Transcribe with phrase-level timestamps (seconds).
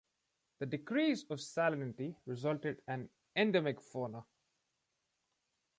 [0.57, 4.25] The decrease of salinity resulted an endemic fauna.